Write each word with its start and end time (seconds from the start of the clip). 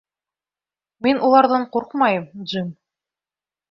Мин 1.07 1.23
уларҙан 1.29 1.69
ҡурҡмайым, 1.79 2.29
Джим. 2.43 2.77